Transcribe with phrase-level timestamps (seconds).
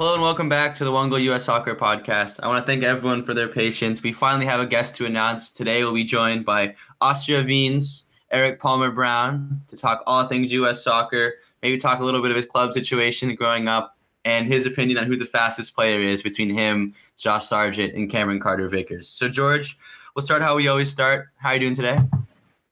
[0.00, 2.40] Hello and welcome back to the Goal US Soccer Podcast.
[2.42, 4.02] I want to thank everyone for their patience.
[4.02, 5.50] We finally have a guest to announce.
[5.50, 10.82] Today we'll be joined by Austria Wien's Erik Palmer Brown to talk all things US
[10.82, 14.96] soccer, maybe talk a little bit of his club situation growing up, and his opinion
[14.96, 19.06] on who the fastest player is between him, Josh Sargent, and Cameron Carter Vickers.
[19.06, 19.76] So, George,
[20.16, 21.28] we'll start how we always start.
[21.36, 21.98] How are you doing today?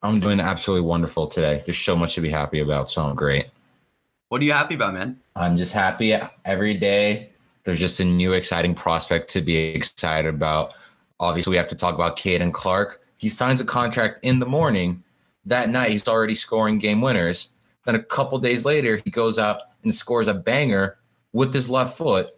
[0.01, 1.60] I'm doing absolutely wonderful today.
[1.62, 3.48] There's so much to be happy about, so I'm great.
[4.28, 5.18] What are you happy about, man?
[5.37, 6.14] I'm just happy
[6.45, 7.30] every day.
[7.64, 10.74] There's just a new exciting prospect to be excited about.
[11.19, 13.00] Obviously, we have to talk about Caden Clark.
[13.16, 15.02] He signs a contract in the morning.
[15.46, 17.50] That night, he's already scoring game winners.
[17.86, 20.98] Then a couple days later, he goes out and scores a banger
[21.33, 22.34] with his left foot.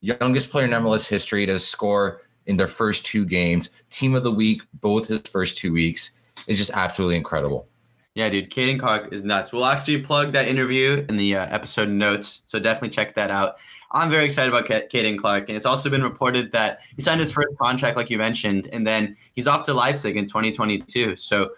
[0.00, 3.68] Youngest player in MLS history to score in their first two games.
[3.90, 6.12] Team of the week, both his first two weeks.
[6.46, 7.68] It's just absolutely incredible.
[8.14, 9.52] Yeah, dude, Caden Clark is nuts.
[9.52, 13.56] We'll actually plug that interview in the uh, episode notes, so definitely check that out.
[13.90, 17.32] I'm very excited about Caden Clark, and it's also been reported that he signed his
[17.32, 21.16] first contract, like you mentioned, and then he's off to Leipzig in 2022.
[21.16, 21.50] So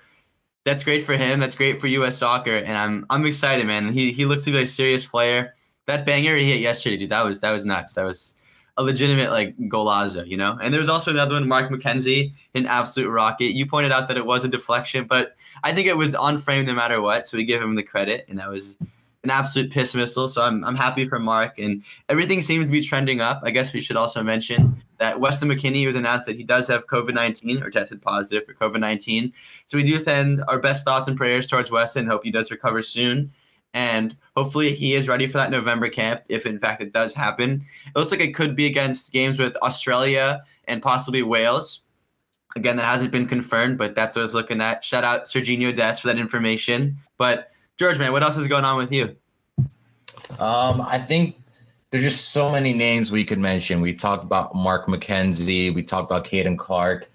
[0.64, 1.40] that's great for him.
[1.40, 2.16] That's great for U.S.
[2.18, 3.92] soccer, and I'm I'm excited, man.
[3.92, 5.54] He he looks to be a serious player.
[5.86, 7.94] That banger he hit yesterday, dude, that was that was nuts.
[7.94, 8.34] That was
[8.78, 10.58] a legitimate like golazo, you know.
[10.62, 13.54] And there was also another one, Mark McKenzie, an absolute rocket.
[13.54, 16.66] You pointed out that it was a deflection, but I think it was on frame
[16.66, 17.26] no matter what.
[17.26, 18.78] So we give him the credit, and that was
[19.24, 20.28] an absolute piss missile.
[20.28, 23.40] So I'm I'm happy for Mark, and everything seems to be trending up.
[23.44, 26.86] I guess we should also mention that Weston McKennie was announced that he does have
[26.86, 29.32] COVID 19 or tested positive for COVID 19.
[29.66, 32.06] So we do send our best thoughts and prayers towards Weston.
[32.06, 33.32] Hope he does recover soon
[33.74, 37.64] and hopefully he is ready for that November camp if in fact it does happen.
[37.86, 41.82] It looks like it could be against games with Australia and possibly Wales.
[42.56, 44.82] Again, that hasn't been confirmed, but that's what I was looking at.
[44.82, 46.96] Shout out Sergiño Dest for that information.
[47.18, 49.14] But George, man, what else is going on with you?
[50.38, 51.36] Um, I think
[51.90, 53.80] there's just so many names we could mention.
[53.80, 55.74] We talked about Mark McKenzie.
[55.74, 57.10] We talked about Caden Clark.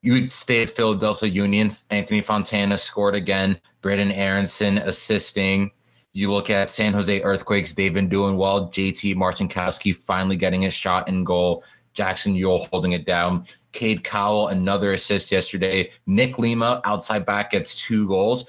[0.00, 1.76] You stay at Philadelphia Union.
[1.90, 3.60] Anthony Fontana scored again.
[3.82, 5.70] Brenden Aaronson assisting.
[6.12, 8.68] You look at San Jose Earthquakes, they've been doing well.
[8.68, 11.64] JT Marcinkowski finally getting a shot in goal.
[11.94, 13.46] Jackson Yueill holding it down.
[13.72, 15.90] Cade Cowell, another assist yesterday.
[16.06, 18.46] Nick Lima, outside back, gets two goals.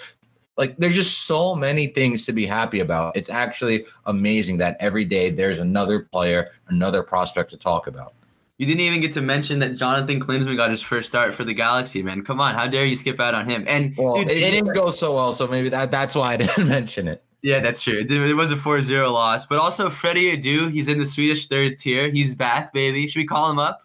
[0.56, 3.18] Like, there's just so many things to be happy about.
[3.18, 8.14] It's actually amazing that every day there's another player, another prospect to talk about.
[8.58, 11.54] You didn't even get to mention that Jonathan Klinsmann got his first start for the
[11.54, 12.24] Galaxy, man.
[12.24, 13.66] Come on, how dare you skip out on him?
[13.68, 16.68] And well, dude, it, didn't go so well, so maybe that that's why I didn't
[16.70, 17.24] mention it.
[17.42, 18.06] Yeah, that's true.
[18.08, 22.10] It was a 4-0 loss, but also Freddie Adu, he's in the Swedish third tier.
[22.10, 23.06] He's back, baby.
[23.06, 23.82] Should we call him up?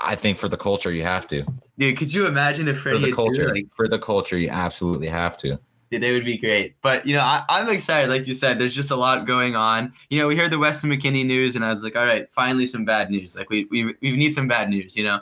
[0.00, 1.44] I think for the culture, you have to.
[1.78, 3.54] Dude, could you imagine if Freddie for the culture?
[3.54, 5.60] like, for the culture, you absolutely have to.
[5.90, 6.76] They would be great.
[6.82, 8.10] But you know, I, am excited.
[8.10, 9.92] Like you said, there's just a lot going on.
[10.08, 12.66] You know, we heard the Weston McKennie news, and I was like, all right, finally
[12.66, 13.36] some bad news.
[13.36, 14.96] Like we we we need some bad news.
[14.96, 15.20] You know.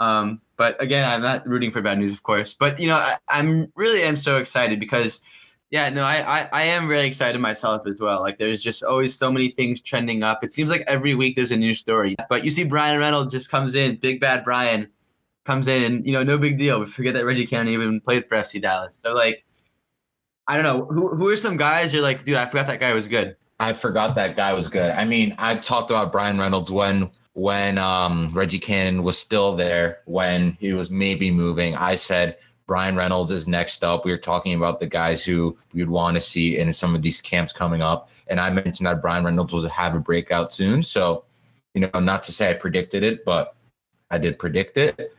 [0.00, 2.54] Um, but again, I'm not rooting for bad news, of course.
[2.54, 5.22] But you know, I, I'm really am so excited because,
[5.70, 8.20] yeah, no, I, I I am really excited myself as well.
[8.20, 10.42] Like there's just always so many things trending up.
[10.42, 12.16] It seems like every week there's a new story.
[12.28, 14.88] But you see, Bryan Reynolds just comes in, big bad Bryan,
[15.44, 16.80] comes in, and you know, no big deal.
[16.80, 18.96] We forget that Reggie Cannon even played for FC Dallas.
[18.96, 19.44] So like
[20.50, 22.92] I don't know who who are some guys you're like, dude, I forgot that guy
[22.92, 23.36] was good.
[23.60, 24.90] I forgot that guy was good.
[24.90, 30.00] I mean, I talked about Bryan Reynolds when when um, Reggie Cannon was still there,
[30.06, 31.76] when he was maybe moving.
[31.76, 34.04] I said Bryan Reynolds is next up.
[34.04, 37.20] We were talking about the guys who we'd want to see in some of these
[37.20, 40.82] camps coming up, and I mentioned that Bryan Reynolds was to have a breakout soon.
[40.82, 41.26] So,
[41.74, 43.54] you know, not to say I predicted it, but
[44.10, 45.14] I did predict it.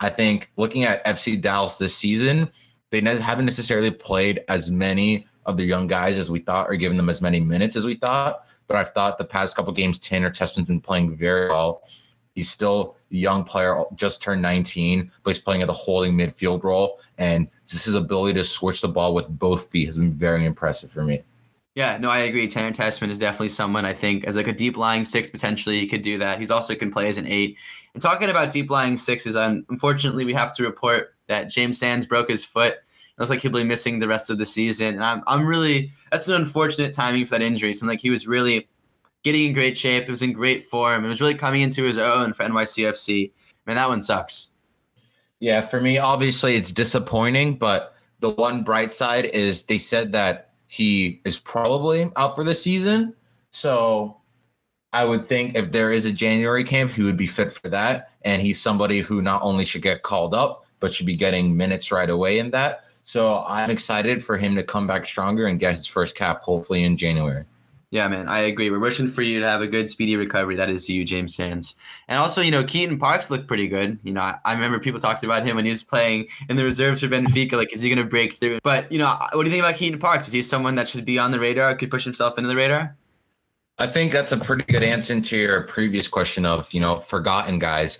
[0.00, 2.50] I think looking at FC Dallas this season,
[2.92, 6.96] they haven't necessarily played as many of the young guys as we thought, or given
[6.96, 8.44] them as many minutes as we thought.
[8.68, 11.82] But I've thought the past couple games, Tanner Tessmann's been playing very well.
[12.34, 16.62] He's still a young player, just turned 19, but he's playing at the holding midfield
[16.62, 17.00] role.
[17.18, 20.90] And just his ability to switch the ball with both feet has been very impressive
[20.90, 21.22] for me.
[21.74, 22.46] Yeah, no, I agree.
[22.48, 25.86] Tanner Tessmann is definitely someone I think as like a deep lying six potentially he
[25.86, 26.38] could do that.
[26.38, 27.56] He's also can play as an eight.
[27.94, 32.28] And talking about deep lying sixes, unfortunately we have to report that James Sands broke
[32.28, 32.74] his foot.
[32.74, 32.80] It
[33.18, 34.94] looks like he'll be missing the rest of the season.
[34.94, 37.74] And I'm, I'm really, that's an unfortunate timing for that injury.
[37.74, 38.68] So like he was really
[39.22, 40.04] getting in great shape.
[40.04, 41.04] It was in great form.
[41.04, 43.32] It was really coming into his own for NYCFC.
[43.66, 44.54] Man, that one sucks.
[45.40, 50.50] Yeah, for me, obviously it's disappointing, but the one bright side is they said that
[50.66, 53.14] he is probably out for the season.
[53.50, 54.18] So
[54.92, 58.10] I would think if there is a January camp, he would be fit for that.
[58.22, 61.90] And he's somebody who not only should get called up, but should be getting minutes
[61.90, 62.84] right away in that.
[63.04, 66.84] So I'm excited for him to come back stronger and get his first cap hopefully
[66.84, 67.44] in January.
[67.90, 68.70] Yeah, man, I agree.
[68.70, 70.56] We're wishing for you to have a good, speedy recovery.
[70.56, 71.76] That is to you, James Sands.
[72.08, 73.98] And also, you know, Keaton Parks looked pretty good.
[74.02, 76.64] You know, I, I remember people talked about him when he was playing in the
[76.64, 77.52] reserves for Benfica.
[77.52, 78.60] Like, is he going to break through?
[78.62, 80.26] But, you know, what do you think about Keaton Parks?
[80.26, 82.96] Is he someone that should be on the radar, could push himself into the radar?
[83.78, 87.58] I think that's a pretty good answer to your previous question of, you know, forgotten
[87.58, 87.98] guys.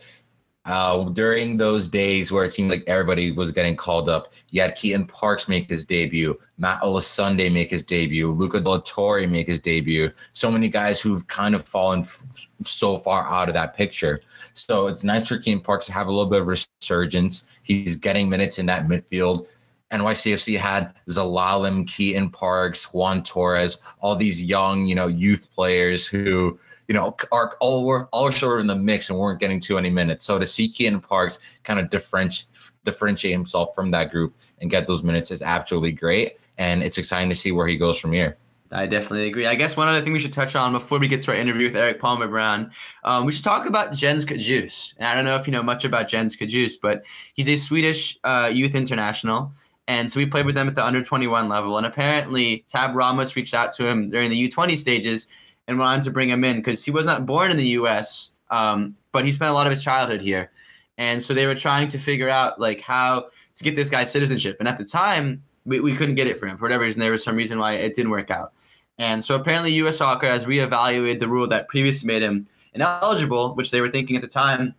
[0.64, 4.76] Uh, during those days where it seemed like everybody was getting called up, you had
[4.76, 9.48] Keaton Parks make his debut, Matt Olosunde make his debut, Luca de la Torre make
[9.48, 10.10] his debut.
[10.32, 12.22] So many guys who've kind of fallen f-
[12.62, 14.20] so far out of that picture.
[14.54, 17.46] So it's nice for Keaton Parks to have a little bit of resurgence.
[17.64, 19.46] He's getting minutes in that midfield.
[19.90, 26.60] NYCFC had Zelalem, Keaton Parks, Juan Torres, all these young, you know, youth players who–
[26.88, 29.76] you know, are all were all sort of in the mix and weren't getting too
[29.76, 30.24] many minutes.
[30.24, 32.46] So to see Keaton Parks kind of differentiate
[32.84, 36.38] differentiate himself from that group and get those minutes is absolutely great.
[36.58, 38.36] And it's exciting to see where he goes from here.
[38.72, 39.46] I definitely agree.
[39.46, 41.66] I guess one other thing we should touch on before we get to our interview
[41.66, 42.72] with Erik Palmer Brown,
[43.04, 44.94] um, we should talk about Jens Cajuste.
[44.96, 47.04] And I don't know if you know much about Jens Cajuste, but
[47.34, 49.52] he's a Swedish uh, youth international.
[49.88, 51.76] And so we played with them at the under 21 level.
[51.76, 55.26] And apparently, Tab Ramos reached out to him during the U20 stages
[55.68, 58.96] and wanted to bring him in because he was not born in the U.S., um,
[59.12, 60.50] but he spent a lot of his childhood here,
[60.98, 64.56] and so they were trying to figure out like how to get this guy citizenship.
[64.58, 67.00] And at the time, we, we couldn't get it for him for whatever reason.
[67.00, 68.52] There was some reason why it didn't work out.
[68.98, 69.98] And so apparently, U.S.
[69.98, 74.22] Soccer has reevaluated the rule that previously made him ineligible, which they were thinking at
[74.22, 74.74] the time.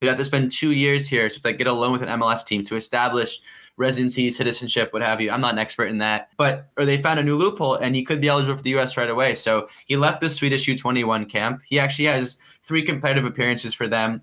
[0.00, 2.44] He'd have to spend two years here, so they get a loan with an MLS
[2.44, 3.40] team to establish
[3.80, 5.30] residency, citizenship, what have you.
[5.30, 8.04] I'm not an expert in that, but or they found a new loophole and he
[8.04, 8.96] could be eligible for the U.S.
[8.98, 9.34] right away.
[9.34, 11.62] So he left the Swedish U21 camp.
[11.66, 14.22] He actually has three competitive appearances for them,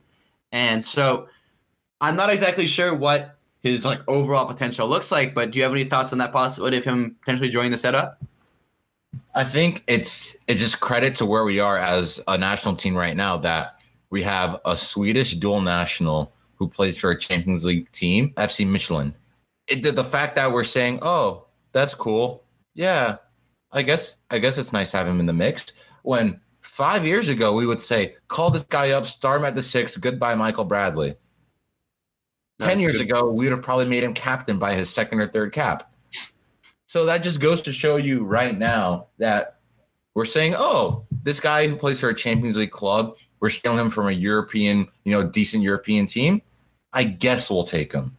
[0.51, 1.27] and so
[1.99, 5.33] I'm not exactly sure what his like overall potential looks like.
[5.33, 8.21] But do you have any thoughts on that possibility of him potentially joining the setup?
[9.33, 13.15] I think it's it's just credit to where we are as a national team right
[13.15, 13.79] now that
[14.11, 19.13] we have a Swedish dual national who plays for a Champions League team, FC Midtjylland
[19.67, 22.43] it, the, the fact that we're saying, oh, that's cool.
[22.73, 23.17] Yeah,
[23.71, 25.65] I guess I guess it's nice to have him in the mix.
[26.03, 29.63] When five years ago we would say, call this guy up, start him at the
[29.63, 31.15] six, goodbye, Michael Bradley.
[32.59, 33.09] Ten years good.
[33.09, 35.91] ago, we would have probably made him captain by his second or third cap.
[36.87, 39.59] So that just goes to show you right now that
[40.15, 43.91] we're saying, oh, this guy who plays for a Champions League club, we're stealing him
[43.91, 46.41] from a European, you know, decent European team.
[46.93, 48.16] I guess we'll take him.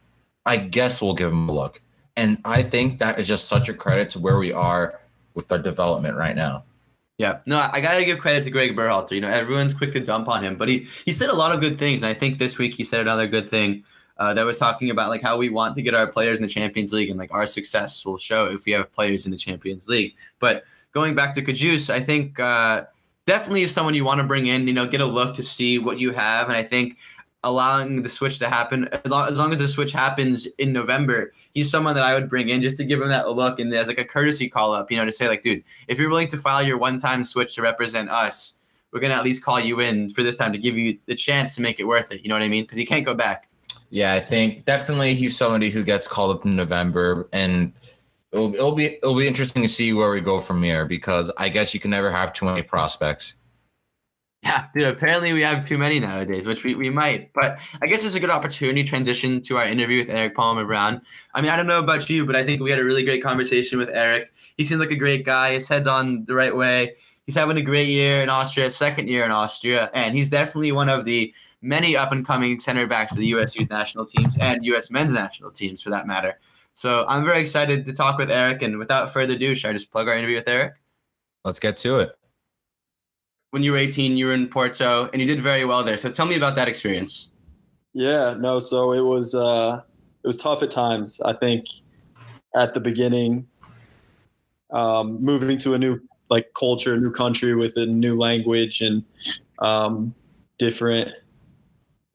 [0.49, 1.79] I guess we'll give him a look.
[2.17, 4.99] And I think that is just such a credit to where we are
[5.35, 6.63] with our development right now.
[7.19, 9.11] Yeah, no, I gotta give credit to Greg Berhalter.
[9.11, 11.61] You know, everyone's quick to dump on him, but he he said a lot of
[11.61, 13.83] good things, and I think this week he said another good thing
[14.17, 16.51] uh, that was talking about like how we want to get our players in the
[16.51, 19.87] Champions League, and like our success will show if we have players in the Champions
[19.87, 20.15] League.
[20.39, 20.63] But
[20.93, 22.85] going back to Cajuste, I think uh,
[23.25, 24.67] definitely is someone you want to bring in.
[24.67, 26.97] You know, get a look to see what you have, and I think
[27.43, 31.95] allowing the switch to happen as long, as the switch happens in November, he's someone
[31.95, 34.05] that I would bring in just to give him that look and as like a
[34.05, 36.77] courtesy call up, you know, to say like, dude, if you're willing to file your
[36.77, 38.59] one-time switch to represent us,
[38.91, 41.55] we're gonna at least call you in for this time to give you the chance
[41.55, 42.23] to make it worth it.
[42.23, 42.63] You know what I mean?
[42.63, 43.47] Because he can't go back.
[43.89, 47.73] Yeah, I think definitely he's somebody who gets called up in November, and
[48.31, 51.49] it'll, it'll be it'll be interesting to see where we go from here because I
[51.49, 53.35] guess you can never have too many prospects.
[54.41, 57.33] Yeah, dude, apparently we have too many nowadays, which we, we might.
[57.33, 60.65] But I guess it's a good opportunity to transition to our interview with Erik Palmer
[60.65, 61.01] Brown.
[61.33, 63.21] I mean, I don't know about you, but I think we had a really great
[63.21, 64.31] conversation with Erik.
[64.55, 65.53] He seems like a great guy.
[65.53, 66.95] His head's on the right way.
[67.25, 70.89] He's having a great year in Austria, second year in Austria, and he's definitely one
[70.89, 73.55] of the many up and coming center backs for the U.S.
[73.57, 74.89] youth national teams and U.S.
[74.89, 76.39] men's national teams, for that matter.
[76.75, 78.61] So I'm very excited to talk with Erik.
[78.61, 80.75] And without further ado, should I just plug our interview with Erik?
[81.43, 82.18] Let's get to it
[83.51, 85.97] when you were 18, you were in Porto and you did very well there.
[85.97, 87.33] So tell me about that experience.
[87.93, 89.81] Yeah, no, so it was uh,
[90.23, 91.19] it was tough at times.
[91.21, 91.65] I think
[92.55, 93.47] at the beginning,
[94.71, 99.03] um, moving to a new like culture, new country with a new language and
[99.59, 100.13] um,
[100.59, 101.11] different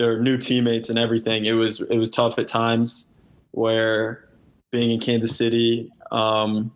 [0.00, 1.44] or new teammates and everything.
[1.44, 4.28] It was it was tough at times where
[4.70, 6.72] being in Kansas City um,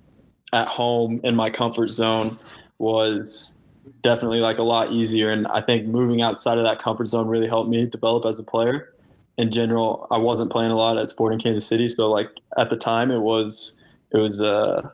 [0.53, 2.37] at home in my comfort zone
[2.79, 3.58] was
[4.03, 5.31] definitely like a lot easier.
[5.31, 8.43] And I think moving outside of that comfort zone really helped me develop as a
[8.43, 8.95] player.
[9.37, 12.77] In general, I wasn't playing a lot at Sporting Kansas City, so like at the
[12.77, 13.81] time, it was
[14.11, 14.91] it was uh,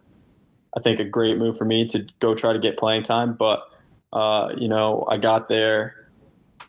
[0.76, 3.32] I think a great move for me to go try to get playing time.
[3.32, 3.66] But
[4.12, 6.10] uh, you know, I got there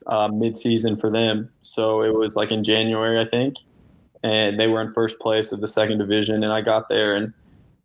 [0.08, 3.58] uh, mid-season for them, so it was like in January, I think,
[4.24, 7.34] and they were in first place of the second division, and I got there and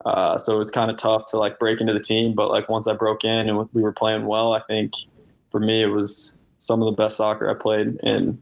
[0.04, 2.34] Uh, so it was kind of tough to like break into the team.
[2.34, 4.94] But like once I broke in and we were playing well, I think
[5.50, 8.40] for me it was some of the best soccer I played in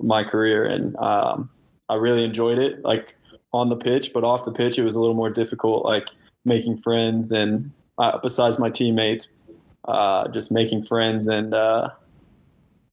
[0.00, 1.48] my career, and um,
[1.88, 2.84] I really enjoyed it.
[2.84, 3.14] Like
[3.52, 5.84] on the pitch, but off the pitch, it was a little more difficult.
[5.84, 6.08] Like
[6.44, 9.28] making friends and uh, besides my teammates,
[9.86, 11.90] uh, just making friends and uh,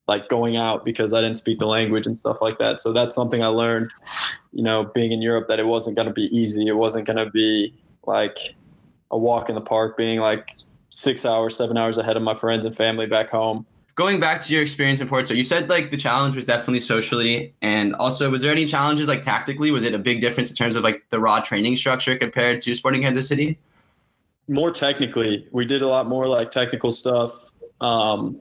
[0.07, 2.79] like going out because I didn't speak the language and stuff like that.
[2.79, 3.91] So that's something I learned,
[4.51, 6.67] you know, being in Europe that it wasn't going to be easy.
[6.67, 7.73] It wasn't going to be
[8.05, 8.37] like
[9.11, 10.55] a walk in the park, being like
[10.89, 13.65] six hours, seven hours ahead of my friends and family back home.
[13.95, 17.53] Going back to your experience in Porto, you said like the challenge was definitely socially,
[17.61, 19.71] and also was there any challenges like tactically?
[19.71, 22.75] Was it a big difference in terms of like the raw training structure compared to
[22.75, 23.59] Sporting Kansas City?
[24.47, 27.51] More technically, we did a lot more like technical stuff.
[27.81, 28.39] Um,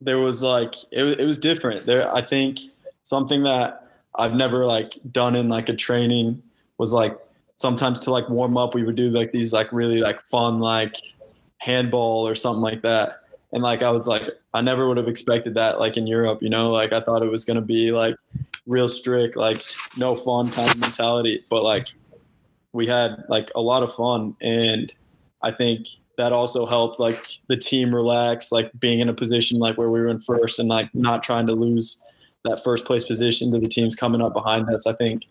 [0.00, 1.86] there was like it, it was different.
[1.86, 2.60] There, I think
[3.02, 6.42] something that I've never like done in like a training
[6.76, 7.18] was like
[7.58, 10.96] sometimes to like warm up we would do like these like really like fun like
[11.58, 13.20] handball or something like that.
[13.52, 16.48] And like i was like i never would have expected that like in europe you
[16.48, 16.70] know?
[16.70, 18.16] Like i thought it was to be like
[18.66, 19.62] real strict like
[19.96, 21.44] no fun kind of mentality.
[21.50, 21.88] But like
[22.72, 24.36] we had like a lot of fun.
[24.40, 24.92] And
[25.42, 25.86] i think
[26.18, 30.00] that also helped like the team relax like being in a position like where we
[30.00, 32.02] were in first and like not trying to lose
[32.44, 35.26] that first place position to the teams coming up behind us i think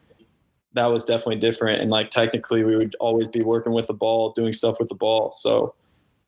[0.77, 1.81] that was definitely different.
[1.81, 4.95] And like technically, we would always be working with the ball, doing stuff with the
[4.95, 5.31] ball.
[5.31, 5.73] So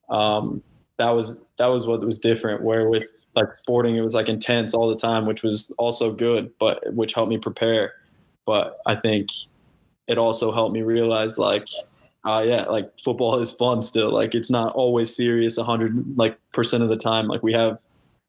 [0.10, 0.64] um,
[0.98, 2.64] that was that was what was different.
[2.64, 6.52] Where with like sporting, it was like intense all the time, which was also good,
[6.60, 7.94] but which helped me prepare.
[8.46, 9.30] But I think
[10.08, 11.68] it also helped me realize like,
[12.26, 14.12] uh, yeah, like football is fun still.
[14.12, 17.28] Like it's not always serious a hundred like percent of the time.
[17.28, 17.80] Like we have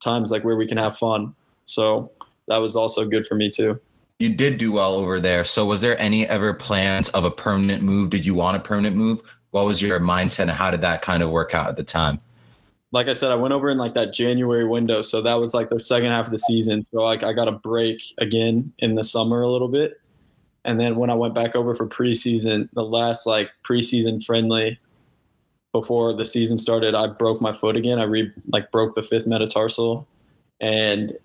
[0.00, 1.34] times like where we can have fun.
[1.64, 2.10] So
[2.48, 3.80] that was also good for me too
[4.20, 5.44] you did do well over there.
[5.44, 8.10] So was there any ever plans of a permanent move?
[8.10, 9.22] Did you want a permanent move?
[9.50, 12.20] What was your mindset and how did that kind of work out at the time?
[12.92, 15.00] Like I said, I went over in like that January window.
[15.00, 16.82] So that was like the second half of the season.
[16.82, 19.98] So like I got a break again in the summer a little bit.
[20.66, 24.78] And then when I went back over for preseason, the last like preseason friendly
[25.72, 27.98] before the season started, I broke my foot again.
[27.98, 30.06] I re like broke the fifth metatarsal
[30.60, 31.16] and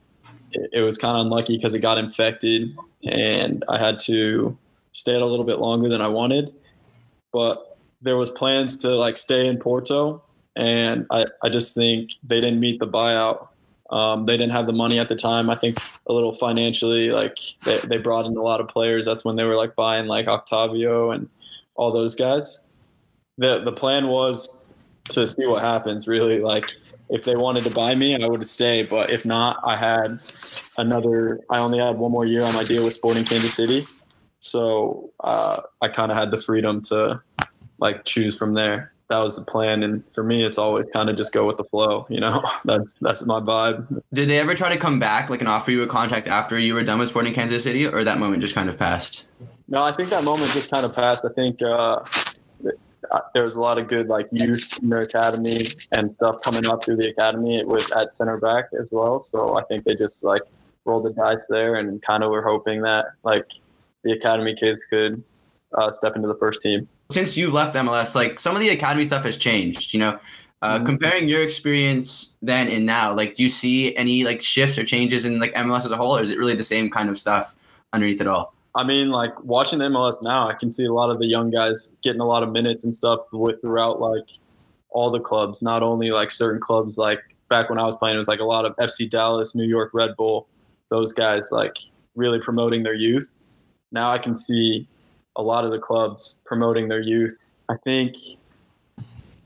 [0.52, 4.58] it was kind of unlucky because it got infected and I had to
[4.92, 6.54] stay out a little bit longer than I wanted.
[7.32, 10.24] But there was plans to like stay in Porto,
[10.56, 13.48] and I, I just think they didn't meet the buyout.
[13.90, 15.50] Um, they didn't have the money at the time.
[15.50, 19.06] I think a little financially, like they, they brought in a lot of players.
[19.06, 21.30] That's when they were like buying like Octavio and
[21.76, 22.64] all those guys.
[23.38, 24.70] The the plan was
[25.10, 26.08] to see what happens.
[26.08, 26.74] Really, like
[27.10, 28.84] if they wanted to buy me, I would stay.
[28.84, 30.20] But if not, I had
[30.78, 31.42] another.
[31.50, 33.86] I only had one more year on my deal with Sporting Kansas City,
[34.40, 37.22] so uh, I kind of had the freedom to
[37.80, 38.92] like choose from there.
[39.10, 41.64] That was the plan, and for me, it's always kind of just go with the
[41.64, 42.08] flow.
[42.10, 44.02] You know, that's that's my vibe.
[44.14, 46.74] Did they ever try to come back, like, and offer you a contract after you
[46.74, 49.26] were done with Sporting Kansas City, or that moment just kind of passed?
[49.68, 51.26] No, I think that moment just kind of passed.
[51.26, 52.04] I think uh,
[53.34, 56.84] there was a lot of good like youth in their academy and stuff coming up
[56.84, 59.20] through the academy with at center back as well.
[59.20, 60.42] So I think they just like
[60.86, 63.52] rolled the dice there and kind of were hoping that like
[64.04, 65.24] the academy kids could
[65.74, 66.88] uh, step into the first team.
[67.12, 69.94] Since you've left MLS, like some of the academy stuff has changed.
[69.94, 70.20] You know,
[70.62, 70.86] uh, mm-hmm.
[70.86, 75.26] comparing your experience then and now, like do you see any like shifts or changes
[75.26, 77.56] in like MLS as a whole, or is it really the same kind of stuff
[77.94, 78.55] underneath it all?
[78.76, 81.50] I mean, like watching the MLS now, I can see a lot of the young
[81.50, 84.30] guys getting a lot of minutes and stuff with throughout like
[84.90, 86.98] all the clubs, not only like certain clubs.
[86.98, 89.68] Like back when I was playing, it was like a lot of FC Dallas, New
[89.68, 90.48] York Red Bull,
[90.90, 91.78] those guys like
[92.16, 93.32] really promoting their youth.
[93.94, 94.88] Now I can see
[95.38, 97.38] a lot of the clubs promoting their youth.
[97.70, 98.16] I think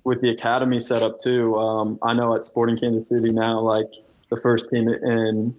[0.04, 3.92] with the academy set up too, um, I know at Sporting Kansas City now, like
[4.30, 5.56] the first team in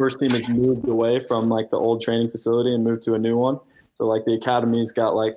[0.00, 3.18] first team has moved away from like the old training facility and moved to a
[3.18, 3.60] new one.
[3.92, 5.36] So like the academy's got like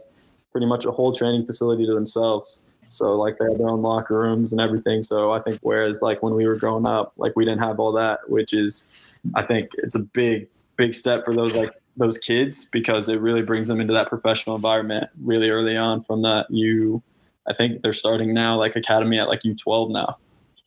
[0.53, 2.63] pretty much a whole training facility to themselves.
[2.87, 5.01] So like they have their own locker rooms and everything.
[5.01, 7.91] So I think whereas like when we were growing up, like we didn't have all
[7.91, 8.89] that, which is
[9.35, 13.41] I think it's a big big step for those like those kids because it really
[13.41, 17.03] brings them into that professional environment really early on from that you
[17.49, 20.19] I think they're starting now like academy at like U12 now.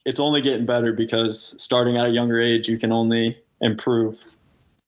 [0.05, 4.37] It's only getting better because starting at a younger age you can only improve.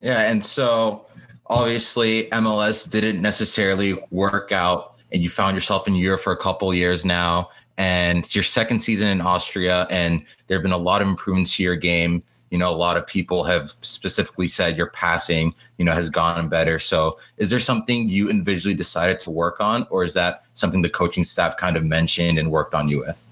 [0.01, 1.07] Yeah, and so
[1.47, 6.73] obviously MLS didn't necessarily work out, and you found yourself in Europe for a couple
[6.75, 11.09] years now, and your second season in Austria, and there have been a lot of
[11.09, 12.23] improvements to your game.
[12.51, 16.49] you know, a lot of people have specifically said your passing, you know, has gotten
[16.49, 16.79] better.
[16.79, 20.89] So is there something you individually decided to work on, or is that something the
[20.89, 23.23] coaching staff kind of mentioned and worked on you with?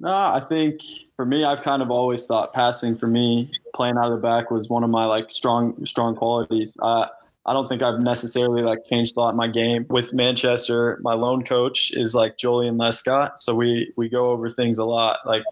[0.00, 0.80] No, I think
[1.14, 4.50] for me, I've kind of always thought passing for me, playing out of the back
[4.50, 6.74] was one of my like strong, strong qualities.
[6.80, 7.06] Uh,
[7.44, 9.84] I don't think I've necessarily like changed a lot in my game.
[9.90, 14.78] With Manchester, my loan coach is like Joleon Lescott, so we we go over things
[14.78, 15.42] a lot, like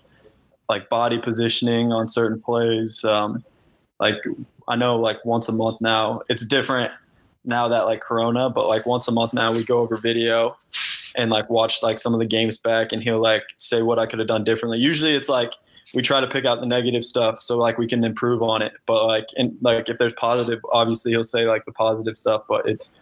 [0.70, 3.04] like body positioning on certain plays.
[3.04, 3.44] Um,
[4.00, 4.16] like
[4.66, 6.90] I know, like once a month now, it's different
[7.44, 10.56] now that like Corona, but like once a month now, we go over video
[11.16, 14.06] and like watch like some of the games back, and he'll like say what I
[14.06, 14.78] could have done differently.
[14.78, 15.52] Usually, it's like
[15.94, 18.72] we try to pick out the negative stuff so like we can improve on it
[18.86, 22.68] but like and like if there's positive obviously he'll say like the positive stuff but
[22.68, 22.94] it's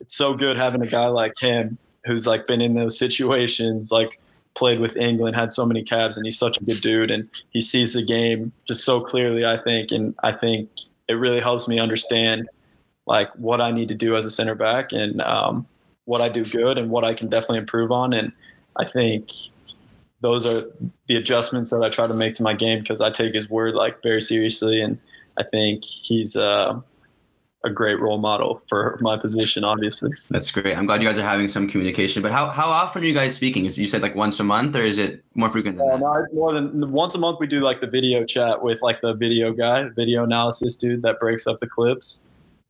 [0.00, 4.20] it's so good having a guy like him who's like been in those situations like
[4.56, 7.60] played with england had so many cabs and he's such a good dude and he
[7.60, 10.68] sees the game just so clearly i think and i think
[11.08, 12.48] it really helps me understand
[13.06, 15.66] like what i need to do as a center back and um,
[16.10, 18.32] what i do good and what i can definitely improve on and
[18.78, 19.30] i think
[20.20, 20.70] those are
[21.08, 23.74] the adjustments that I try to make to my game because I take his word
[23.74, 24.98] like very seriously, and
[25.38, 26.78] I think he's uh,
[27.64, 29.64] a great role model for my position.
[29.64, 30.76] Obviously, that's great.
[30.76, 32.22] I'm glad you guys are having some communication.
[32.22, 33.64] But how how often are you guys speaking?
[33.64, 36.00] Is you said like once a month, or is it more frequent than uh, that?
[36.00, 37.38] No, more than once a month.
[37.40, 41.18] We do like the video chat with like the video guy, video analysis dude that
[41.18, 42.22] breaks up the clips.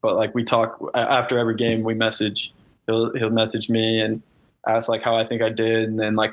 [0.02, 2.54] But like we talk after every game, we message.
[2.90, 4.23] He'll he'll message me and
[4.66, 6.32] ask like how I think I did, and then like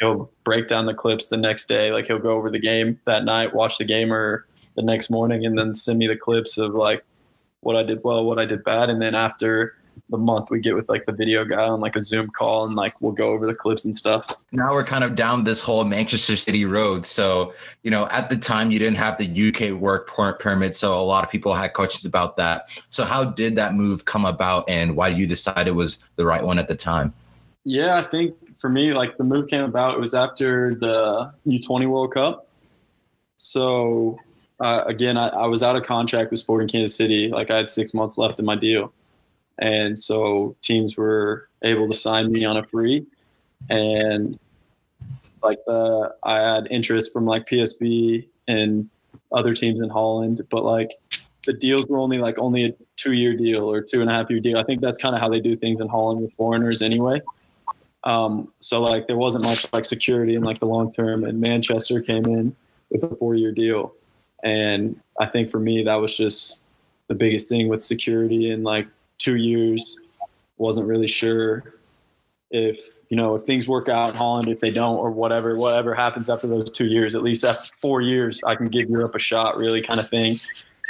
[0.00, 1.92] he'll break down the clips the next day.
[1.92, 4.46] Like he'll go over the game that night, watch the game or
[4.76, 7.04] the next morning, and then send me the clips of like
[7.60, 9.76] what I did well, what I did bad, and then after
[10.08, 12.74] the month we get with like the video guy on like a Zoom call and
[12.74, 14.34] like we'll go over the clips and stuff.
[14.52, 17.06] Now we're kind of down this whole Manchester City road.
[17.06, 20.76] So, you know, at the time you didn't have the UK work permit.
[20.76, 22.68] So a lot of people had questions about that.
[22.90, 26.24] So how did that move come about and why did you decide it was the
[26.24, 27.12] right one at the time?
[27.64, 29.94] Yeah, I think for me, like the move came about.
[29.94, 32.48] It was after the U20 World Cup.
[33.36, 34.18] So
[34.60, 37.28] uh, again, I, I, was out of contract with Sporting Kansas City.
[37.28, 38.92] Like I had six months left in my deal,
[39.58, 43.06] and so teams were able to sign me on a free,
[43.68, 44.38] and
[45.42, 48.88] like the I had interest from like PSV and
[49.32, 50.92] other teams in Holland, but like
[51.46, 54.30] the deals were only like only a two year deal or two and a half
[54.30, 54.58] year deal.
[54.58, 57.20] I think that's kind of how they do things in Holland with foreigners anyway.
[58.04, 62.00] Um, so like there wasn't much like security in like the long term, and Manchester
[62.00, 62.54] came in
[62.90, 63.94] with a four year deal,
[64.44, 66.62] and I think for me that was just
[67.08, 68.86] the biggest thing with security and like
[69.18, 69.98] two years.
[70.56, 71.74] Wasn't really sure
[72.50, 72.78] if
[73.10, 76.28] you know if things work out in Holland, if they don't, or whatever whatever happens
[76.28, 77.14] after those two years.
[77.14, 80.36] At least after four years, I can give Europe a shot, really kind of thing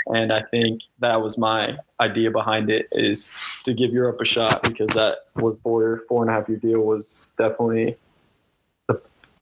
[0.08, 3.28] and I think that was my idea behind it is
[3.64, 6.80] to give Europe a shot because that was four four and a half year deal
[6.80, 7.96] was definitely
[8.86, 9.00] the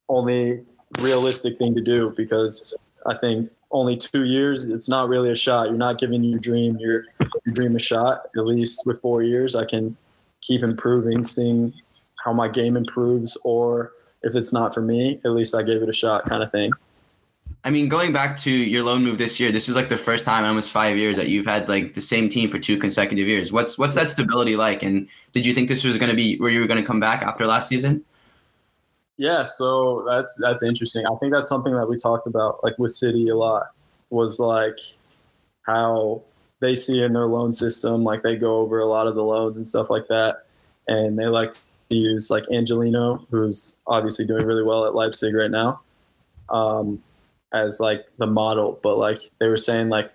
[0.09, 0.65] only
[1.01, 5.69] realistic thing to do because I think only two years it's not really a shot.
[5.69, 7.05] You're not giving your dream your
[7.45, 8.21] your dream a shot.
[8.37, 9.97] At least with four years, I can
[10.41, 11.73] keep improving, seeing
[12.25, 15.89] how my game improves, or if it's not for me, at least I gave it
[15.89, 16.73] a shot, kind of thing.
[17.65, 20.25] I mean, going back to your loan move this year, this is like the first
[20.25, 23.27] time in almost five years that you've had like the same team for two consecutive
[23.27, 23.53] years.
[23.53, 24.83] What's what's that stability like?
[24.83, 27.01] And did you think this was going to be where you were going to come
[27.01, 28.05] back after last season?
[29.19, 31.07] Yeah, so that's that's interesting.
[31.07, 33.69] I think that's something that we talked about, like with City, a lot.
[34.11, 34.79] Was like
[35.63, 36.23] how
[36.61, 39.59] they see in their loan system, like they go over a lot of the loans
[39.59, 40.47] and stuff like that,
[40.87, 45.51] and they like to use like Angelino, who's obviously doing really well at Leipzig right
[45.51, 45.81] now.
[46.51, 47.03] Um,
[47.53, 50.13] as like the model, but like they were saying like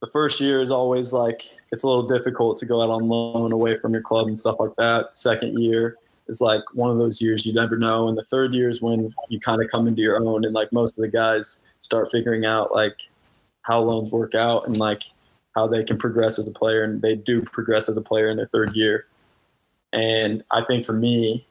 [0.00, 3.52] the first year is always like it's a little difficult to go out on loan
[3.52, 5.12] away from your club and stuff like that.
[5.12, 5.96] Second year
[6.28, 9.14] is like one of those years you never know, and the third year is when
[9.28, 12.44] you kind of come into your own, and like most of the guys start figuring
[12.44, 12.96] out like
[13.62, 15.02] how loans work out and like
[15.54, 18.36] how they can progress as a player, and they do progress as a player in
[18.36, 19.06] their third year.
[19.92, 21.46] And I think for me,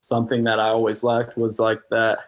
[0.00, 2.18] something that I always lacked was like that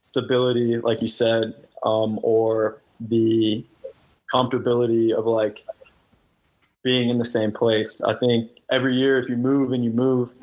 [0.00, 3.64] stability, like you said, um, or the
[4.32, 5.64] comfortability of like
[6.82, 8.00] being in the same place.
[8.02, 10.34] I think every year, if you move and you move,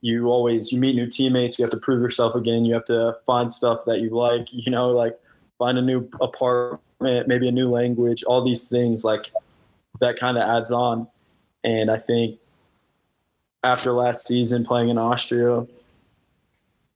[0.00, 1.58] you always you meet new teammates.
[1.58, 2.64] You have to prove yourself again.
[2.64, 4.48] You have to find stuff that you like.
[4.52, 5.18] You know, like
[5.58, 8.22] find a new apartment, maybe a new language.
[8.24, 9.32] All these things like
[10.00, 11.08] that kind of adds on.
[11.64, 12.38] And I think
[13.64, 15.66] after last season playing in Austria,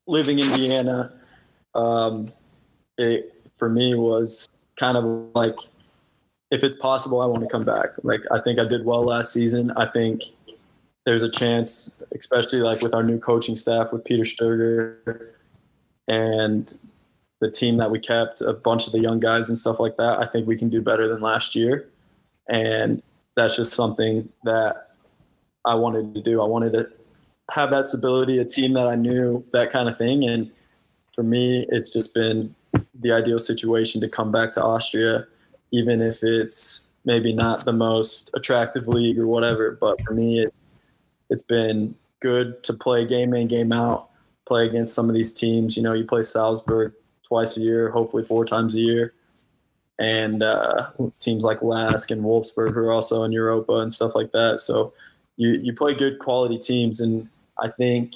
[0.06, 1.12] living in Vienna,
[1.74, 2.32] um,
[2.98, 5.56] it for me was kind of like
[6.50, 7.90] if it's possible, I want to come back.
[8.02, 9.72] Like I think I did well last season.
[9.76, 10.22] I think
[11.04, 15.30] there's a chance, especially like with our new coaching staff with Peter Stöger
[16.08, 16.72] and
[17.40, 20.20] the team that we kept, a bunch of the young guys and stuff like that.
[20.20, 21.88] I think we can do better than last year,
[22.48, 23.02] and
[23.36, 24.90] that's just something that
[25.64, 26.40] I wanted to do.
[26.40, 26.88] I wanted to
[27.50, 30.24] have that stability, a team that I knew, that kind of thing.
[30.24, 30.50] And
[31.14, 32.54] for me, it's just been
[32.94, 35.26] the ideal situation to come back to Austria,
[35.72, 39.72] even if it's maybe not the most attractive league or whatever.
[39.80, 40.71] But for me, it's
[41.32, 44.10] it's been good to play game in, game out,
[44.44, 45.76] play against some of these teams.
[45.76, 46.92] You know, you play Salzburg
[47.22, 49.14] twice a year, hopefully four times a year.
[49.98, 54.32] And uh, teams like Lask and Wolfsberg who are also in Europa and stuff like
[54.32, 54.60] that.
[54.60, 54.92] So
[55.36, 57.00] you, you play good quality teams.
[57.00, 58.14] And I think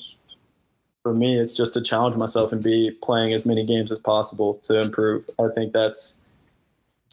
[1.03, 4.55] for me, it's just to challenge myself and be playing as many games as possible
[4.65, 5.29] to improve.
[5.39, 6.21] I think that's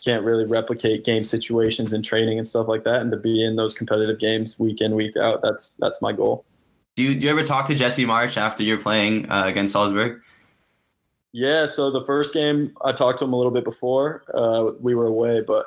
[0.04, 3.02] can't really replicate game situations and training and stuff like that.
[3.02, 6.46] And to be in those competitive games week in, week out, that's that's my goal.
[6.96, 10.22] Do you, do you ever talk to Jesse Marsch after you're playing uh, against Salzburg?
[11.32, 14.94] Yeah, so the first game I talked to him a little bit before uh, we
[14.94, 15.66] were away, but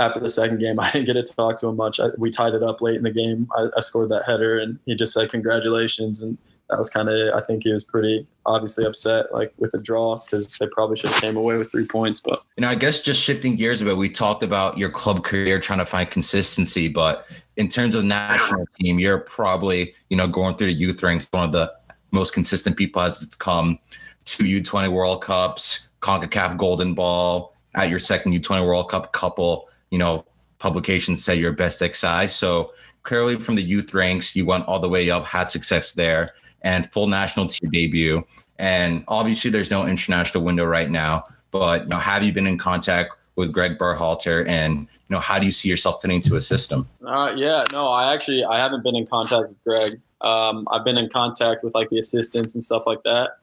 [0.00, 2.00] after the second game I didn't get to talk to him much.
[2.00, 3.48] I, we tied it up late in the game.
[3.56, 6.38] I, I scored that header, and he just said congratulations and
[6.72, 10.16] that was kind of I think he was pretty obviously upset like with the draw
[10.16, 12.20] because they probably should have came away with three points.
[12.20, 15.22] But you know, I guess just shifting gears a bit, we talked about your club
[15.22, 20.26] career trying to find consistency, but in terms of national team, you're probably you know
[20.26, 21.72] going through the youth ranks, one of the
[22.10, 23.78] most consistent people as it's come.
[24.24, 29.98] Two U20 World Cups, CONCACAF Golden Ball at your second U20 World Cup, couple you
[29.98, 30.24] know
[30.58, 32.28] publications say your best XI.
[32.28, 32.72] So
[33.02, 36.90] clearly from the youth ranks, you went all the way up, had success there and
[36.92, 38.22] full national team debut.
[38.58, 41.24] And obviously, there's no international window right now.
[41.50, 45.38] But you know, have you been in contact with Greg Berhalter, and you know, how
[45.38, 46.88] do you see yourself fitting into a system?
[47.04, 50.00] Uh, yeah, no, I actually I haven't been in contact with Greg.
[50.20, 53.38] Um, I've been in contact with like the assistants and stuff like that.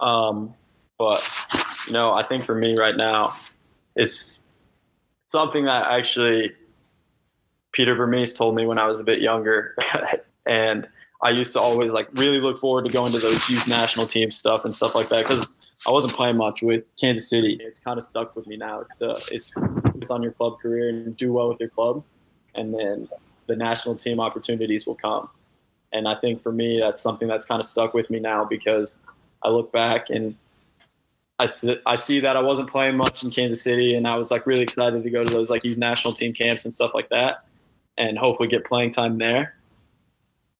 [0.00, 0.54] Um,
[0.98, 1.28] but
[1.86, 3.34] you know, I think for me right now,
[3.96, 4.42] it's
[5.26, 6.52] something that actually
[7.72, 9.76] Peter Vermes told me when I was a bit younger,
[10.46, 10.86] and
[11.22, 14.32] I used to always like really look forward to going to those youth national team
[14.32, 15.52] stuff and stuff like that because
[15.86, 17.58] I wasn't playing much with Kansas City.
[17.60, 18.80] It's kind of stuck with me now.
[18.80, 22.02] It's to it's focus on your club career and do well with your club,
[22.56, 23.08] and then
[23.46, 25.28] the national team opportunities will come.
[25.92, 29.00] And I think for me, that's something that's kind of stuck with me now because
[29.42, 30.34] I look back and
[31.38, 34.32] I see, I see that I wasn't playing much in Kansas City, and I was
[34.32, 37.10] like really excited to go to those like youth national team camps and stuff like
[37.10, 37.44] that,
[37.96, 39.54] and hopefully get playing time there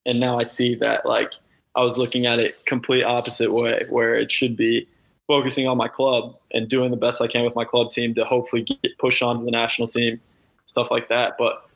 [0.06, 1.32] and now I see that like
[1.74, 4.86] I was looking at it complete opposite way, where it should be
[5.26, 8.24] focusing on my club and doing the best I can with my club team to
[8.24, 10.20] hopefully get push on to the national team,
[10.64, 11.36] stuff like that.
[11.38, 11.66] But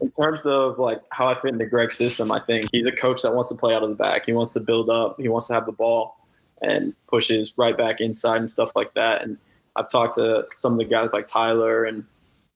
[0.00, 3.22] in terms of like how I fit into Greg's system, I think he's a coach
[3.22, 4.26] that wants to play out of the back.
[4.26, 5.18] He wants to build up.
[5.20, 6.18] He wants to have the ball
[6.60, 9.22] and pushes right back inside and stuff like that.
[9.22, 9.38] And
[9.76, 12.04] I've talked to some of the guys like Tyler and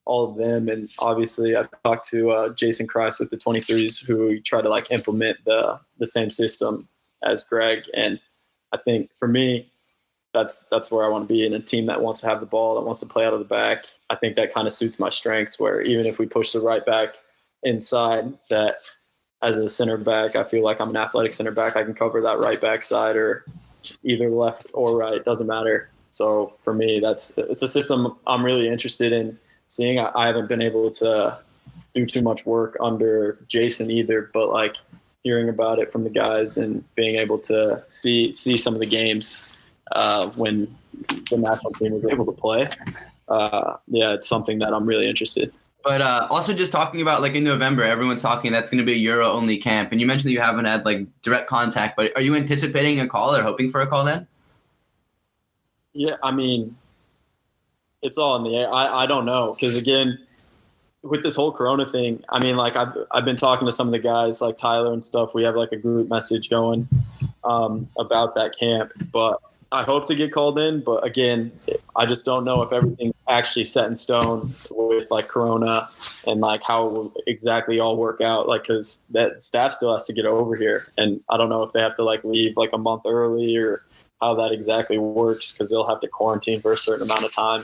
[0.07, 0.69] all of them.
[0.69, 4.89] And obviously, I've talked to uh, Jason Kreis with the 23s, who try to like
[4.89, 6.87] implement the the same system
[7.23, 7.83] as Greg.
[7.93, 8.19] And
[8.71, 9.69] I think for me,
[10.33, 12.45] that's that's where I want to be in a team that wants to have the
[12.45, 13.85] ball, that wants to play out of the back.
[14.09, 15.59] I think that kind of suits my strengths.
[15.59, 17.15] Where even if we push the right back
[17.63, 18.77] inside, that
[19.43, 21.75] as a center back, I feel like I'm an athletic center back.
[21.75, 23.45] I can cover that right back side or
[24.03, 25.89] either left or right, doesn't matter.
[26.11, 29.99] So for me, that's it's a system I'm really interested in seeing.
[29.99, 31.39] I, I haven't been able to
[31.93, 34.75] do too much work under Jason either, but like
[35.23, 38.85] hearing about it from the guys and being able to see see some of the
[38.85, 39.45] games
[39.91, 40.73] uh, when
[41.29, 42.69] the national team was able to play.
[43.27, 45.53] Uh, yeah, it's something that I'm really interested.
[45.83, 48.93] But uh, also just talking about like in November, everyone's talking that's going to be
[48.93, 51.95] a Euro only camp, and you mentioned that you haven't had like direct contact.
[51.95, 54.27] But are you anticipating a call or hoping for a call then?
[55.93, 56.75] Yeah, I mean,
[58.07, 58.73] it's all in the air.
[58.73, 60.17] I, I don't know because again,
[61.03, 63.91] with this whole Corona thing, I mean, like I've I've been talking to some of
[63.91, 65.33] the guys like Tyler and stuff.
[65.33, 66.87] We have like a group message going
[67.43, 69.39] um, about that camp, but
[69.71, 70.81] I hope to get called in.
[70.81, 71.51] But again,
[71.95, 75.89] I just don't know if everything's actually set in stone with like Corona
[76.25, 78.47] and like how it will exactly all work out.
[78.47, 81.73] Like, because that staff still has to get over here, and I don't know if
[81.73, 83.85] they have to like leave like a month early or
[84.21, 87.63] how that exactly works because they'll have to quarantine for a certain amount of time.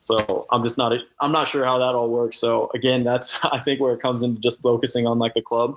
[0.00, 2.38] So I'm just not I'm not sure how that all works.
[2.38, 5.76] So again, that's I think where it comes into just focusing on like the club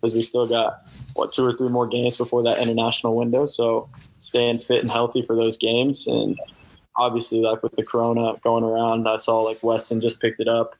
[0.00, 0.82] because we still got
[1.14, 3.46] what two or three more games before that international window.
[3.46, 3.88] So
[4.18, 6.38] staying fit and healthy for those games and
[6.96, 10.76] obviously, like with the Corona going around, I saw like Weston just picked it up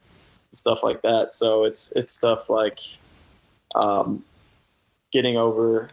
[0.51, 1.33] and stuff like that.
[1.33, 2.81] So it's it's stuff like
[3.75, 4.25] um,
[5.13, 5.89] getting over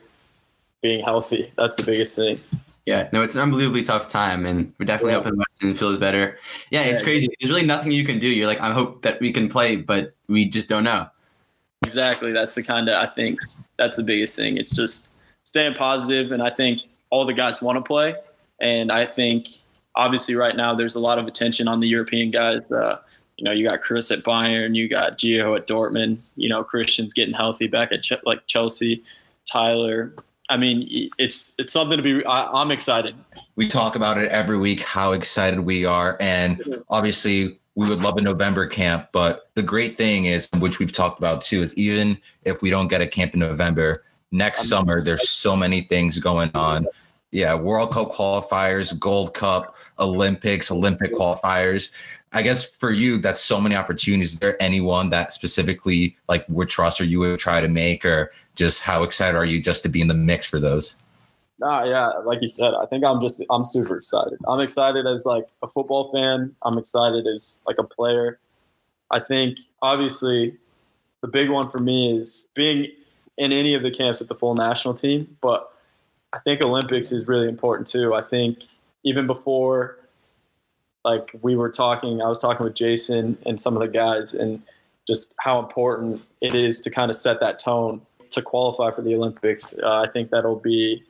[0.81, 1.51] being healthy.
[1.57, 2.39] That's the biggest thing.
[2.85, 5.19] Yeah, no, it's an unbelievably tough time, and we're definitely Yeah.
[5.19, 6.37] hoping Weston feels better.
[6.71, 7.05] Yeah, it's Yeah.
[7.05, 7.27] crazy.
[7.39, 8.27] There's really nothing you can do.
[8.27, 11.07] You're like, I hope that we can play, but we just don't know.
[11.83, 12.31] Exactly.
[12.31, 13.39] That's the kind of I think
[13.77, 14.57] that's the biggest thing.
[14.57, 15.09] It's just
[15.43, 18.15] staying positive, and I think all the guys want to play,
[18.59, 19.47] and I think
[19.95, 22.69] obviously right now there's a lot of attention on the European guys.
[22.71, 22.97] Uh,
[23.37, 26.17] you know, you got Chris at Bayern, you got Gio at Dortmund.
[26.35, 29.01] You know, Christian's getting healthy back at Ch- like Chelsea,
[29.51, 30.13] Tyler.
[30.51, 32.25] I mean, it's it's something to be.
[32.25, 33.15] I, I'm excited.
[33.55, 38.17] we talk about it every week how excited we are and obviously we would love
[38.17, 42.17] a november camp but the great thing is which we've talked about too is even
[42.43, 46.49] if we don't get a camp in november next summer there's so many things going
[46.55, 46.87] on
[47.31, 51.91] yeah world cup qualifiers gold cup olympics olympic qualifiers
[52.33, 56.69] i guess for you that's so many opportunities is there anyone that specifically like would
[56.69, 59.89] trust or you would try to make or just how excited are you just to
[59.89, 60.97] be in the mix for those
[61.61, 64.39] Nah, yeah, like you said, I think I'm just I'm super excited.
[64.47, 66.55] I'm excited as like a football fan.
[66.63, 68.39] I'm excited as like a player.
[69.11, 70.57] I think obviously
[71.21, 72.87] the big one for me is being
[73.37, 75.71] in any of the camps with the full national team, but
[76.33, 78.15] I think Olympics is really important too.
[78.15, 78.63] I think
[79.03, 79.99] even before
[81.03, 84.61] like we were talking, I was talking with Jason and some of the guys and
[85.07, 89.15] just how important it is to kind of set that tone to qualify for the
[89.15, 89.73] Olympics.
[89.81, 91.03] Uh, I think that'll be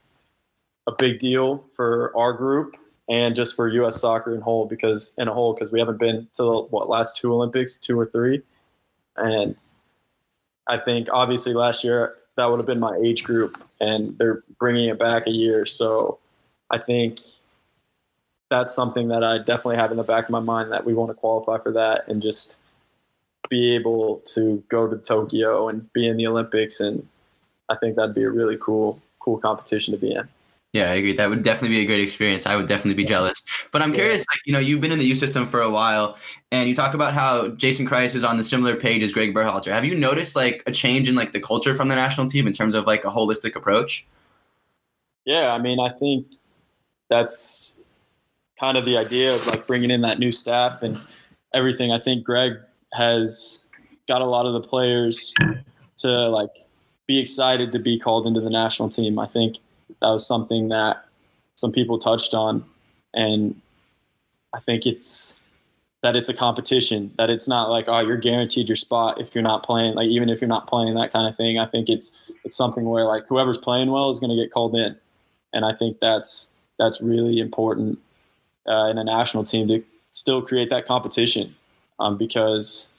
[0.87, 2.77] a big deal for our group
[3.09, 3.99] and just for U.S.
[3.99, 7.15] soccer in whole because in a whole because we haven't been to the what last
[7.15, 8.41] two Olympics, two or three,
[9.17, 9.55] and
[10.67, 14.89] I think obviously last year that would have been my age group, and they're bringing
[14.89, 16.19] it back a year, so
[16.69, 17.19] I think
[18.51, 21.09] that's something that I definitely have in the back of my mind that we want
[21.09, 22.57] to qualify for that and just
[23.49, 27.07] be able to go to Tokyo and be in the Olympics, and
[27.69, 30.27] I think that'd be a really cool cool competition to be in.
[30.73, 31.15] Yeah, I agree.
[31.15, 32.45] That would definitely be a great experience.
[32.45, 33.43] I would definitely be jealous.
[33.71, 36.17] But I'm curious, like, you know, you've been in the youth system for a while
[36.51, 39.73] and you talk about how Jason Kreis is on the similar page as Greg Berhalter.
[39.73, 42.53] Have you noticed like a change in like the culture from the national team in
[42.53, 44.07] terms of like a holistic approach?
[45.25, 46.25] Yeah, I mean, I think
[47.09, 47.80] that's
[48.61, 51.01] kind of the idea of like bringing in that new staff and
[51.53, 51.91] everything.
[51.91, 52.53] I think Greg
[52.93, 53.59] has
[54.07, 55.33] got a lot of the players
[55.97, 56.51] to like
[57.07, 59.17] be excited to be called into the national team.
[59.17, 59.57] I think
[59.99, 61.03] that was something that
[61.55, 62.63] some people touched on,
[63.15, 63.59] and
[64.53, 65.39] I think it's
[66.03, 67.11] that it's a competition.
[67.17, 69.95] That it's not like oh you're guaranteed your spot if you're not playing.
[69.95, 71.57] Like even if you're not playing that kind of thing.
[71.57, 72.11] I think it's
[72.45, 74.95] it's something where like whoever's playing well is going to get called in
[75.53, 76.47] and I think that's
[76.77, 77.99] that's really important
[78.67, 81.55] uh, in a national team to still create that competition
[81.99, 82.93] um, because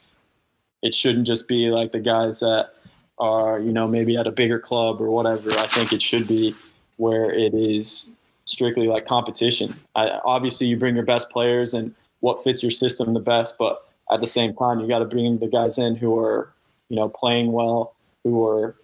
[0.81, 2.71] it shouldn't just be like the guys that
[3.19, 5.49] are you know maybe at a bigger club or whatever.
[5.51, 6.55] I think it should be
[6.97, 9.73] where it is strictly like competition.
[9.95, 13.87] I, obviously, you bring your best players and what fits your system the best, but
[14.11, 16.53] at the same time, you got to bring the guys in who are
[16.89, 18.75] you know playing well, who are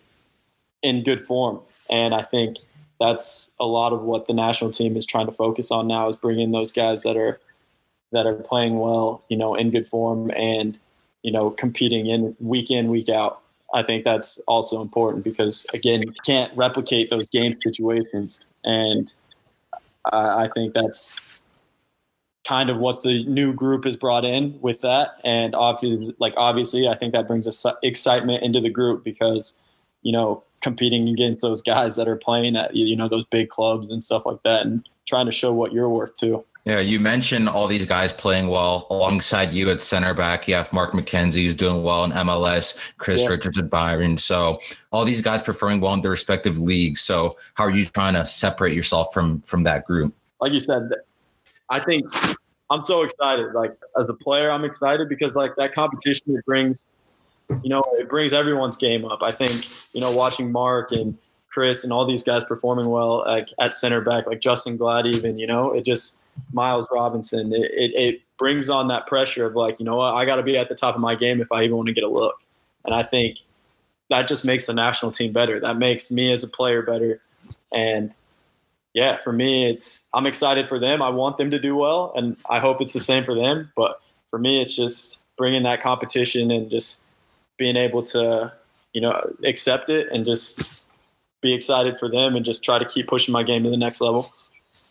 [0.81, 2.57] in good form, and I think
[2.99, 6.15] that's a lot of what the national team is trying to focus on now is
[6.15, 7.39] bringing those guys that are
[8.11, 10.77] that are playing well, you know, in good form and
[11.23, 13.41] you know competing in week in week out.
[13.73, 19.11] I think that's also important because again, you can't replicate those game situations, and
[20.11, 21.39] I, I think that's
[22.49, 25.21] kind of what the new group has brought in with that.
[25.23, 27.47] And obviously, like obviously, I think that brings
[27.83, 29.59] excitement into the group because
[30.01, 33.89] you know competing against those guys that are playing at you know those big clubs
[33.91, 37.49] and stuff like that and trying to show what you're worth too Yeah, you mentioned
[37.49, 40.47] all these guys playing well alongside you at center back.
[40.47, 43.29] You have Mark McKenzie who's doing well in MLS, Chris Yeah.
[43.29, 44.19] Richards at Bayern.
[44.19, 44.59] So
[44.91, 47.01] all these guys performing well in their respective leagues.
[47.01, 50.13] So how are you trying to separate yourself from from that group?
[50.41, 50.89] like you said
[51.69, 52.05] i think
[52.69, 56.89] i'm so excited like as a player i'm excited because like that competition it brings
[57.63, 61.17] you know it brings everyone's game up i think you know watching mark and
[61.49, 65.37] chris and all these guys performing well like at center back like justin glad even
[65.37, 66.17] you know it just
[66.53, 70.25] miles robinson it, it, it brings on that pressure of like you know what i
[70.25, 72.03] got to be at the top of my game if i even want to get
[72.03, 72.41] a look
[72.85, 73.39] and i think
[74.09, 77.21] that just makes the national team better that makes me as a player better
[77.73, 78.13] and
[78.93, 81.01] yeah, for me, it's I'm excited for them.
[81.01, 83.71] I want them to do well, and I hope it's the same for them.
[83.75, 87.01] But for me, it's just bringing that competition and just
[87.59, 88.51] being able to,
[88.93, 90.83] you know, accept it and just
[91.41, 94.01] be excited for them and just try to keep pushing my game to the next
[94.01, 94.31] level.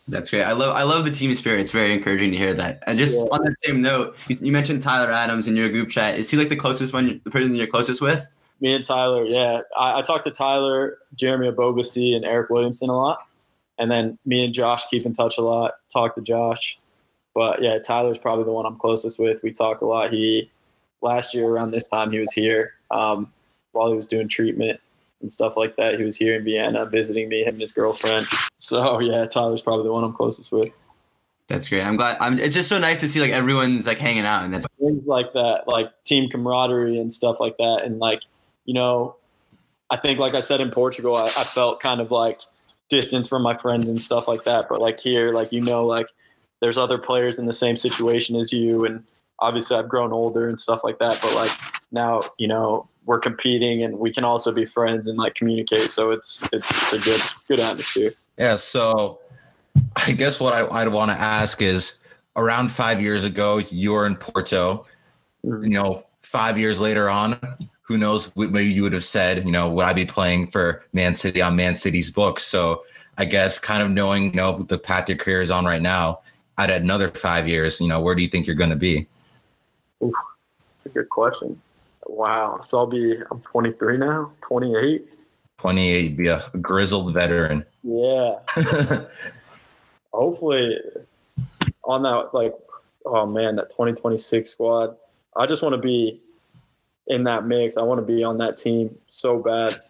[0.07, 0.45] That's great.
[0.45, 1.61] I love I love the team spirit.
[1.61, 2.83] It's very encouraging to hear that.
[2.87, 3.25] And just Yeah.
[3.33, 6.19] on the same note, you, you mentioned Tyler Adams in your group chat.
[6.19, 8.27] Is he like the closest one, the person you're closest with?
[8.61, 9.61] Me and Tyler, yeah.
[9.77, 13.27] I, I talked to Tyler, Jeremy Ebobisse, and Eryk Williamson a lot.
[13.79, 15.75] And then me and Josh keep in touch a lot.
[15.93, 16.79] Talk to Josh.
[17.35, 19.43] But yeah, Tyler's probably the one I'm closest with.
[19.43, 20.11] We talk a lot.
[20.11, 20.51] He
[21.03, 23.33] last year around this time he was here um,
[23.73, 24.81] while he was doing treatment
[25.21, 25.99] and stuff like that.
[25.99, 28.27] He was here in Vienna visiting me, him and his girlfriend.
[28.57, 30.73] So yeah, Tyler's probably the one I'm closest with.
[31.49, 31.83] That's great.
[31.83, 32.19] I'm glad.
[32.21, 32.39] I'm.
[32.39, 35.33] It's just so nice to see like everyone's like hanging out, and that's things like
[35.33, 37.85] that, like team camaraderie and stuff like that.
[37.85, 38.23] And like,
[38.67, 39.17] you know,
[39.89, 42.43] I think, like I said in Portugal, I, I felt kind of like
[42.91, 44.69] distance from my friends and stuff like that.
[44.69, 46.09] But like here, like, you know, like
[46.61, 48.85] there's other players in the same situation as you.
[48.85, 49.03] And
[49.41, 51.19] obviously I've grown older and stuff like that.
[51.23, 51.51] But like
[51.93, 55.91] now, you know, we're competing and we can also be friends and like communicate.
[55.91, 58.13] So it's, it's, it's a good, good atmosphere.
[58.37, 58.57] Yeah.
[58.57, 59.21] So
[59.97, 62.03] I guess what I, I'd want to ask is
[62.37, 64.87] around five years ago, you were in Porto.
[65.45, 65.65] Mm-hmm.
[65.65, 67.39] You know, five years later on,
[67.83, 68.31] who knows?
[68.37, 71.57] Maybe you would have said, you know, would I be playing for Man City on
[71.57, 72.45] Man City's books?
[72.45, 72.83] So
[73.17, 76.19] I guess kind of knowing, you know, the path your career is on right now,
[76.59, 79.07] at another five years, you know, where do you think you're going to be?
[80.01, 81.61] It's a good question.
[82.07, 82.61] Wow.
[82.63, 85.07] So I'll be, I'm 23 now, 28.
[85.59, 87.65] 28, be a grizzled veteran.
[87.83, 88.39] Yeah.
[90.13, 90.79] hopefully
[91.85, 92.55] on that like
[93.07, 94.97] oh man that 2026 squad
[95.37, 96.21] i just want to be
[97.07, 99.81] in that mix i want to be on that team so bad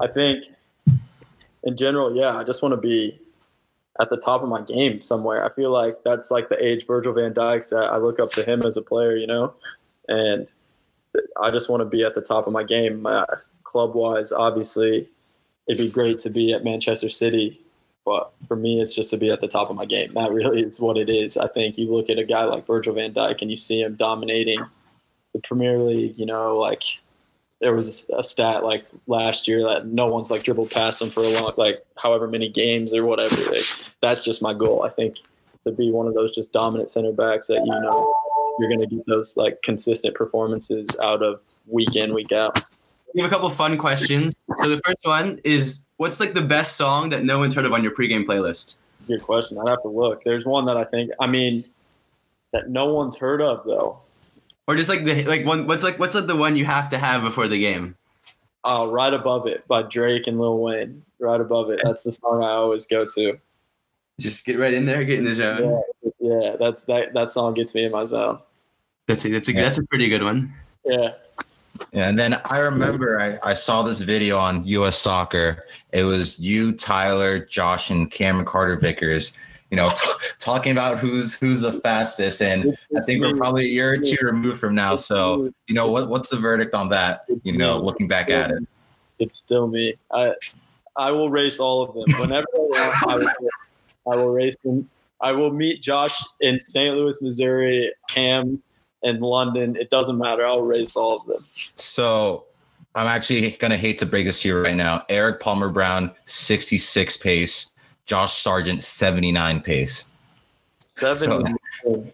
[0.00, 0.44] i think
[1.64, 3.18] in general yeah i just want to be
[4.00, 7.12] at the top of my game somewhere i feel like that's like the age virgil
[7.12, 7.84] van Dijk's at.
[7.84, 9.52] i look up to him as a player you know
[10.08, 10.48] and
[11.40, 13.24] i just want to be at the top of my game uh,
[13.64, 15.08] club wise obviously
[15.66, 17.60] it'd be great to be at manchester city
[18.08, 20.14] but for me, it's just to be at the top of my game.
[20.14, 21.36] That really is what it is.
[21.36, 23.96] I think you look at a guy like Virgil van Dijk and you see him
[23.96, 24.64] dominating
[25.34, 26.16] the Premier League.
[26.16, 26.84] You know, like
[27.60, 31.22] there was a stat like last year that no one's like dribbled past him for
[31.22, 33.34] a long, like however many games or whatever.
[33.50, 33.64] Like,
[34.00, 34.84] that's just my goal.
[34.84, 35.16] I think
[35.64, 38.14] to be one of those just dominant center backs that you know
[38.58, 42.62] you're going to get those like consistent performances out of week in week out.
[43.14, 44.34] We have a couple fun questions.
[44.58, 47.72] So the first one is, what's like the best song that no one's heard of
[47.72, 48.76] on your pregame playlist?
[49.06, 49.58] Good question.
[49.58, 50.22] I'd have to look.
[50.24, 51.10] There's one that I think.
[51.18, 51.64] I mean,
[52.52, 54.00] that no one's heard of though.
[54.68, 55.66] Or just like the like one.
[55.66, 57.96] What's like what's like the one you have to have before the game?
[58.64, 61.02] Uh, right above it by Drake and Lil Wayne.
[61.18, 61.80] Right above it.
[61.82, 63.38] That's the song I always go to.
[64.20, 65.82] Just get right in there, get in the zone.
[66.20, 66.56] Yeah, yeah.
[66.60, 67.14] That's that.
[67.14, 68.40] That song gets me in my zone.
[69.06, 69.62] That's a, that's a Yeah.
[69.62, 70.52] that's a pretty good one.
[70.84, 71.12] Yeah.
[71.92, 75.64] Yeah, and then I remember I, I saw this video on US Soccer.
[75.92, 79.36] It was you, Tyler, Josh, and Cameron Carter Vickers.
[79.70, 83.68] You know, t- talking about who's who's the fastest, and I think we're probably a
[83.68, 84.94] year or two removed from now.
[84.94, 87.24] So, you know, what what's the verdict on that?
[87.42, 88.62] You know, looking back at it.
[89.18, 89.94] It's still me.
[90.10, 90.34] I
[90.96, 93.06] I will race all of them whenever I want.
[93.06, 93.30] I will,
[94.10, 94.88] I will race them.
[95.20, 96.96] I will meet Josh in St.
[96.96, 98.62] Louis, Missouri, Cam
[99.02, 99.76] in London.
[99.76, 100.46] It doesn't matter.
[100.46, 101.44] I'll race all of them.
[101.74, 102.44] So
[102.94, 105.04] I'm actually gonna hate to break this to you right now.
[105.08, 107.70] Erik Palmer Brown, 66 pace.
[108.08, 110.12] Josh Sargent, 79 pace.
[110.78, 111.56] Seven.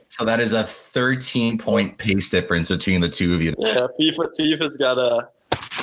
[0.08, 3.54] So that is a 13 point pace difference between the two of you.
[3.56, 5.28] Yeah, FIFA, FIFA's got a.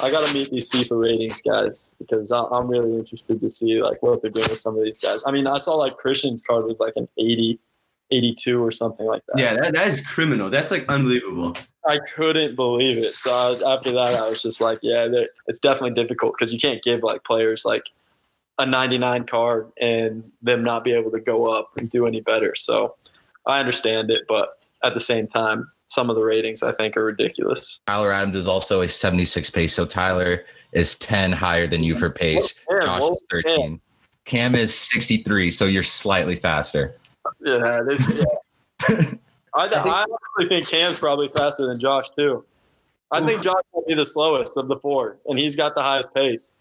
[0.03, 3.81] I got to meet these FIFA ratings guys because I- I'm really interested to see
[3.81, 5.23] like what they're doing with some of these guys.
[5.25, 7.59] I mean, I saw like Christian's card was like an 80,
[8.11, 9.39] 82 or something like that.
[9.39, 10.49] Yeah, that, that is criminal.
[10.49, 11.55] That's like unbelievable.
[11.85, 13.11] I couldn't believe it.
[13.11, 15.07] So I, after that, I was just like, yeah,
[15.47, 17.83] it's definitely difficult because you can't give like players like
[18.61, 22.55] a 99 card and them not be able to go up and do any better.
[22.55, 22.95] So
[23.45, 27.03] I understand it, but at the same time, some of the ratings I think are
[27.03, 27.81] ridiculous.
[27.87, 29.73] Tyler Adams is also a 76 pace.
[29.73, 32.53] So Tyler is 10 higher than you for pace.
[32.69, 33.81] Cam, Josh is 13.
[34.25, 36.95] Cam is 63, so you're slightly faster.
[37.41, 38.13] Yeah, this.
[38.13, 38.23] Yeah.
[39.53, 40.05] I, I
[40.37, 42.45] honestly think Cam's probably faster than Josh too.
[43.11, 46.13] I think Josh will be the slowest of the four, and he's got the highest
[46.13, 46.53] pace.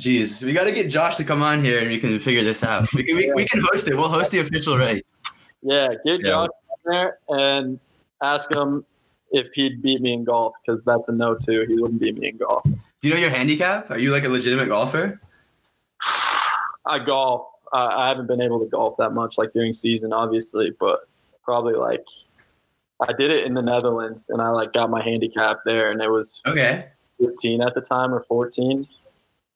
[0.00, 2.62] Jeez, we got to get Josh to come on here and we can figure this
[2.62, 2.86] out.
[2.92, 3.96] We can, we, we can host it.
[3.96, 5.22] We'll host the official race.
[5.62, 6.24] Yeah, get Yeah.
[6.24, 6.48] Josh
[6.84, 7.80] there and
[8.22, 8.84] ask him
[9.30, 11.64] if he'd beat me in golf because that's a no too.
[11.68, 12.62] He wouldn't beat me in golf.
[12.64, 13.90] Do you know your handicap?
[13.90, 15.20] Are you like a legitimate golfer?
[16.86, 17.48] I golf.
[17.72, 21.08] Uh, I haven't been able to golf that much, like during season, obviously, but
[21.42, 22.06] probably like
[23.00, 26.08] I did it in the Netherlands, and I like got my handicap there, and it
[26.08, 26.86] was Okay.
[27.20, 28.82] 15 at the time or 14.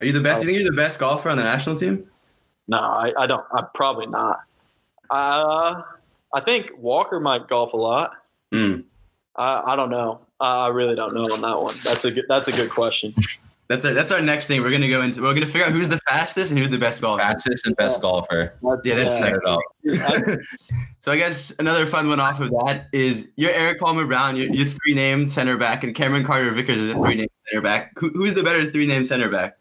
[0.01, 0.41] Are you the best?
[0.41, 2.09] You think you're the best golfer on the national team?
[2.67, 3.45] No, I, I don't.
[3.53, 4.39] I'm probably not.
[5.09, 5.81] Uh,
[6.33, 8.13] I think Walker might golf a lot.
[8.51, 8.83] Mm.
[9.35, 10.21] I, I don't know.
[10.39, 11.75] I I really don't know on that one.
[11.83, 12.25] That's a good.
[12.27, 13.13] That's a good question.
[13.67, 14.61] That's our, that's our next thing.
[14.61, 15.21] We're gonna go into.
[15.21, 17.21] We're gonna figure out who's the fastest and who's the best golfer.
[17.21, 18.53] Fastest and best golfer.
[18.61, 20.39] That's, Yeah, that's uh, Set it up.
[20.99, 24.35] So I guess another fun one off of that is you're Erik Palmer Brown.
[24.35, 27.61] You're, you're three named center back, and Cameron Carter Vickers is a three named center
[27.61, 27.97] back.
[27.97, 29.57] Who, who's the better three named center back?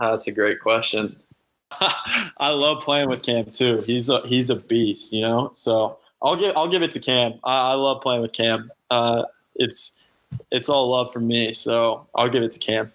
[0.00, 1.14] Uh, that's a great question.
[2.38, 3.82] I love playing with Cam too.
[3.82, 5.50] He's a he's a beast, you know.
[5.52, 7.34] So I'll give I'll give it to Cam.
[7.44, 8.72] I, I love playing with Cam.
[8.90, 9.24] Uh,
[9.54, 10.02] it's
[10.50, 11.52] it's all love for me.
[11.52, 12.92] So I'll give it to Cam.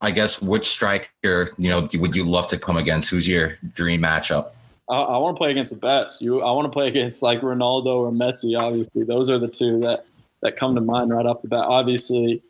[0.00, 3.10] I guess which striker, you know, would you love to come against?
[3.10, 4.50] Who's your dream matchup?
[4.88, 6.20] I, I want to play against the best.
[6.20, 8.58] You, I want to play against like Ronaldo or Messi.
[8.58, 10.06] Obviously, those are the two that
[10.42, 11.64] that come to mind right off the bat.
[11.64, 12.42] Obviously,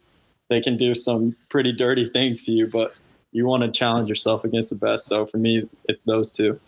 [0.49, 2.97] they can do some pretty dirty things to you, but
[3.35, 5.07] you want to challenge yourself against the best.
[5.07, 6.59] So for me, it's those two.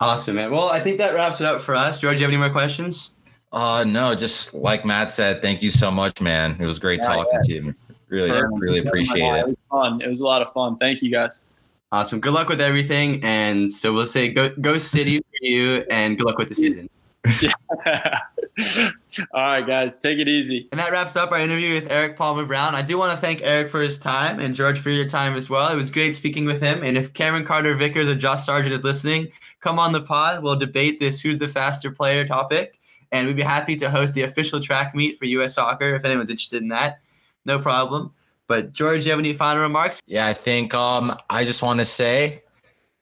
[0.00, 0.50] Awesome, man.
[0.52, 2.00] Well, I think that wraps it up for us.
[2.00, 3.14] George, do you have any more questions?
[3.52, 6.56] Uh no, just like Matt said, thank you so much, man.
[6.58, 7.74] It was great Yeah, talking to you.
[8.08, 9.46] Really, really appreciate It it.
[9.48, 10.00] was fun.
[10.00, 10.76] It was a lot of fun.
[10.76, 11.44] Thank you guys.
[11.90, 12.20] Awesome.
[12.20, 16.24] Good luck with everything, and so we'll say go go City for you, and good
[16.26, 16.88] luck with the season.
[19.32, 20.68] All right, guys, take it easy.
[20.72, 22.74] And that wraps up our interview with Erik Palmer Brown.
[22.74, 25.50] I do want to thank Erik for his time and George for your time as
[25.50, 25.70] well.
[25.70, 26.82] It was great speaking with him.
[26.82, 29.28] And if Cameron Carter Vickers or Josh Sargent is listening,
[29.60, 30.42] come on the pod.
[30.42, 32.78] We'll debate this who's the faster player topic.
[33.10, 36.30] And we'd be happy to host the official track meet for US soccer if anyone's
[36.30, 37.00] interested in that.
[37.44, 38.12] No problem.
[38.46, 40.00] But George, do you have any final remarks?
[40.06, 42.42] Yeah, I think um I just want to say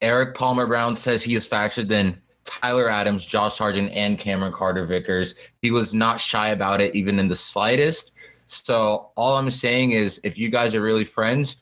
[0.01, 2.21] Erik Palmer Brown says he is faster than
[2.51, 5.35] Tyler Adams, Josh Sargent, and Cameron Carter Vickers.
[5.61, 8.11] He was not shy about it, even in the slightest.
[8.47, 11.61] So all I'm saying is if you guys are really friends,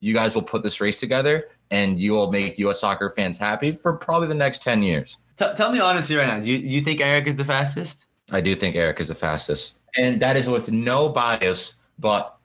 [0.00, 3.70] you guys will put this race together and you will make US soccer fans happy
[3.70, 5.18] for probably the next 10 years.
[5.36, 6.40] T- tell me honestly right now.
[6.40, 8.06] Do you, do you think Erik is the fastest?
[8.32, 9.80] I do think Erik is the fastest.
[9.96, 12.36] And that is with no bias, but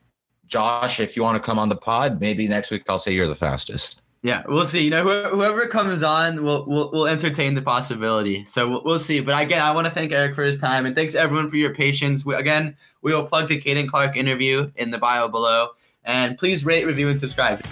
[0.45, 3.27] Josh, if you want to come on the pod, maybe next week I'll say you're
[3.27, 4.03] the fastest.
[4.21, 4.83] Yeah, we'll see.
[4.83, 8.43] You know, whoever, comes on, we'll, we'll we'll entertain the possibility.
[8.45, 9.21] So we'll, we'll see.
[9.21, 11.73] But again, I want to thank Erik for his time and thanks everyone for your
[11.73, 12.25] patience.
[12.25, 15.69] We, again, we will plug the Caden Clark interview in the bio below,
[16.03, 17.63] and please rate, review, and subscribe.